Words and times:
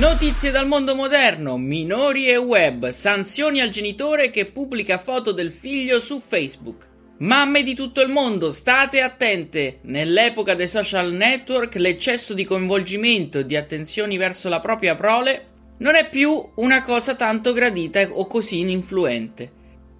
Notizie 0.00 0.50
dal 0.50 0.66
mondo 0.66 0.94
moderno, 0.94 1.58
minori 1.58 2.26
e 2.26 2.38
web, 2.38 2.88
sanzioni 2.88 3.60
al 3.60 3.68
genitore 3.68 4.30
che 4.30 4.46
pubblica 4.46 4.96
foto 4.96 5.30
del 5.30 5.52
figlio 5.52 6.00
su 6.00 6.22
Facebook. 6.26 6.86
Mamme 7.18 7.62
di 7.62 7.74
tutto 7.74 8.00
il 8.00 8.08
mondo, 8.08 8.50
state 8.50 9.02
attente! 9.02 9.80
Nell'epoca 9.82 10.54
dei 10.54 10.68
social 10.68 11.12
network 11.12 11.74
l'eccesso 11.74 12.32
di 12.32 12.44
coinvolgimento 12.44 13.40
e 13.40 13.44
di 13.44 13.56
attenzioni 13.56 14.16
verso 14.16 14.48
la 14.48 14.60
propria 14.60 14.94
prole 14.94 15.44
non 15.80 15.94
è 15.94 16.08
più 16.08 16.50
una 16.54 16.80
cosa 16.80 17.14
tanto 17.14 17.52
gradita 17.52 18.00
o 18.10 18.26
così 18.26 18.60
influente. 18.60 19.52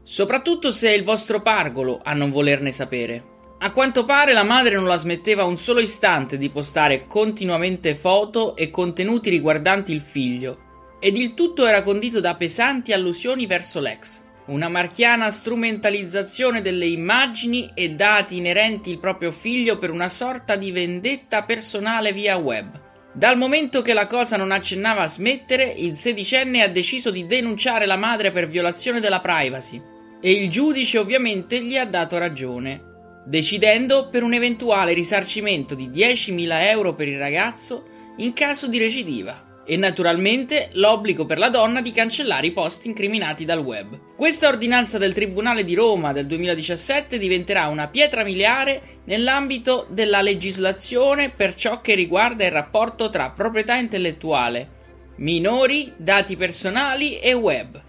Soprattutto 0.02 0.70
se 0.70 0.88
è 0.88 0.94
il 0.94 1.04
vostro 1.04 1.42
pargolo 1.42 2.00
a 2.02 2.14
non 2.14 2.30
volerne 2.30 2.72
sapere. 2.72 3.22
A 3.62 3.72
quanto 3.72 4.06
pare 4.06 4.32
la 4.32 4.42
madre 4.42 4.76
non 4.76 4.86
la 4.86 4.96
smetteva 4.96 5.44
un 5.44 5.58
solo 5.58 5.80
istante 5.80 6.38
di 6.38 6.48
postare 6.48 7.06
continuamente 7.06 7.94
foto 7.94 8.56
e 8.56 8.70
contenuti 8.70 9.28
riguardanti 9.28 9.92
il 9.92 10.00
figlio, 10.00 10.96
ed 10.98 11.18
il 11.18 11.34
tutto 11.34 11.66
era 11.66 11.82
condito 11.82 12.20
da 12.20 12.36
pesanti 12.36 12.94
allusioni 12.94 13.44
verso 13.44 13.78
l'ex. 13.78 14.24
Una 14.46 14.70
marchiana 14.70 15.28
strumentalizzazione 15.28 16.62
delle 16.62 16.86
immagini 16.86 17.70
e 17.74 17.90
dati 17.90 18.38
inerenti 18.38 18.92
al 18.92 18.98
proprio 18.98 19.30
figlio 19.30 19.78
per 19.78 19.90
una 19.90 20.08
sorta 20.08 20.56
di 20.56 20.72
vendetta 20.72 21.42
personale 21.42 22.14
via 22.14 22.38
web. 22.38 22.80
Dal 23.12 23.36
momento 23.36 23.82
che 23.82 23.92
la 23.92 24.06
cosa 24.06 24.38
non 24.38 24.52
accennava 24.52 25.02
a 25.02 25.08
smettere, 25.08 25.64
il 25.64 25.96
sedicenne 25.96 26.62
ha 26.62 26.68
deciso 26.68 27.10
di 27.10 27.26
denunciare 27.26 27.84
la 27.84 27.96
madre 27.96 28.30
per 28.30 28.48
violazione 28.48 29.00
della 29.00 29.20
privacy 29.20 29.82
e 30.18 30.32
il 30.32 30.50
giudice 30.50 30.96
ovviamente 30.96 31.62
gli 31.62 31.76
ha 31.76 31.84
dato 31.84 32.16
ragione 32.16 32.88
decidendo 33.24 34.08
per 34.08 34.22
un 34.22 34.32
eventuale 34.32 34.92
risarcimento 34.92 35.74
di 35.74 35.88
10.000 35.88 36.68
euro 36.68 36.94
per 36.94 37.08
il 37.08 37.18
ragazzo 37.18 37.84
in 38.16 38.32
caso 38.32 38.66
di 38.66 38.78
recidiva 38.78 39.62
e 39.64 39.76
naturalmente 39.76 40.70
l'obbligo 40.72 41.26
per 41.26 41.38
la 41.38 41.48
donna 41.48 41.80
di 41.80 41.92
cancellare 41.92 42.48
i 42.48 42.52
post 42.52 42.86
incriminati 42.86 43.44
dal 43.44 43.60
web. 43.60 44.16
Questa 44.16 44.48
ordinanza 44.48 44.98
del 44.98 45.14
Tribunale 45.14 45.64
di 45.64 45.74
Roma 45.74 46.12
del 46.12 46.26
2017 46.26 47.18
diventerà 47.18 47.68
una 47.68 47.86
pietra 47.86 48.24
miliare 48.24 49.00
nell'ambito 49.04 49.86
della 49.90 50.22
legislazione 50.22 51.30
per 51.30 51.54
ciò 51.54 51.80
che 51.80 51.94
riguarda 51.94 52.44
il 52.44 52.50
rapporto 52.50 53.10
tra 53.10 53.30
proprietà 53.30 53.76
intellettuale, 53.76 54.78
minori, 55.18 55.92
dati 55.96 56.36
personali 56.36 57.18
e 57.20 57.32
web 57.32 57.88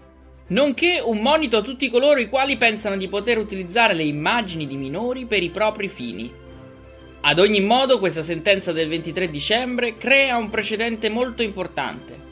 nonché 0.52 1.00
un 1.02 1.20
monito 1.20 1.56
a 1.56 1.62
tutti 1.62 1.88
coloro 1.88 2.20
i 2.20 2.28
quali 2.28 2.56
pensano 2.58 2.96
di 2.96 3.08
poter 3.08 3.38
utilizzare 3.38 3.94
le 3.94 4.02
immagini 4.02 4.66
di 4.66 4.76
minori 4.76 5.24
per 5.24 5.42
i 5.42 5.48
propri 5.48 5.88
fini. 5.88 6.30
Ad 7.22 7.38
ogni 7.38 7.60
modo, 7.60 7.98
questa 7.98 8.22
sentenza 8.22 8.72
del 8.72 8.88
23 8.88 9.30
dicembre 9.30 9.96
crea 9.96 10.36
un 10.36 10.50
precedente 10.50 11.08
molto 11.08 11.42
importante, 11.42 12.30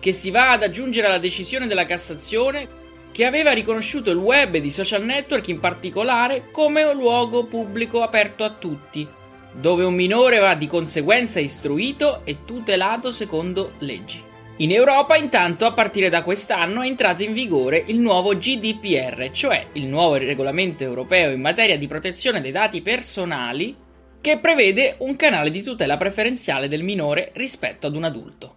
che 0.00 0.12
si 0.12 0.30
va 0.30 0.50
ad 0.50 0.64
aggiungere 0.64 1.06
alla 1.06 1.18
decisione 1.18 1.66
della 1.66 1.86
Cassazione 1.86 2.80
che 3.12 3.26
aveva 3.26 3.52
riconosciuto 3.52 4.10
il 4.10 4.16
web 4.16 4.54
ed 4.54 4.64
i 4.64 4.70
social 4.70 5.04
network 5.04 5.46
in 5.48 5.60
particolare 5.60 6.50
come 6.50 6.82
un 6.82 6.96
luogo 6.96 7.44
pubblico 7.44 8.02
aperto 8.02 8.42
a 8.42 8.50
tutti, 8.50 9.06
dove 9.52 9.84
un 9.84 9.94
minore 9.94 10.38
va 10.38 10.54
di 10.54 10.66
conseguenza 10.66 11.38
istruito 11.38 12.22
e 12.24 12.38
tutelato 12.44 13.10
secondo 13.10 13.72
leggi. 13.80 14.31
In 14.58 14.70
Europa 14.70 15.16
intanto 15.16 15.64
a 15.64 15.72
partire 15.72 16.10
da 16.10 16.22
quest'anno 16.22 16.82
è 16.82 16.86
entrato 16.86 17.22
in 17.22 17.32
vigore 17.32 17.82
il 17.86 17.98
nuovo 17.98 18.36
GDPR, 18.36 19.30
cioè 19.32 19.66
il 19.72 19.86
nuovo 19.86 20.16
regolamento 20.16 20.84
europeo 20.84 21.30
in 21.30 21.40
materia 21.40 21.78
di 21.78 21.86
protezione 21.86 22.42
dei 22.42 22.52
dati 22.52 22.82
personali 22.82 23.74
che 24.20 24.38
prevede 24.38 24.96
un 24.98 25.16
canale 25.16 25.50
di 25.50 25.62
tutela 25.62 25.96
preferenziale 25.96 26.68
del 26.68 26.82
minore 26.82 27.30
rispetto 27.34 27.86
ad 27.86 27.96
un 27.96 28.04
adulto. 28.04 28.56